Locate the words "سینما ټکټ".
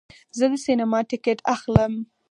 0.65-1.39